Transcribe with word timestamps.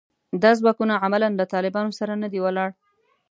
دا 0.43 0.51
ځواکونه 0.59 0.93
عملاً 1.03 1.29
له 1.39 1.45
طالبانو 1.53 1.91
سره 1.99 2.13
نه 2.21 2.27
دي 2.33 2.39
ولاړ 2.41 2.69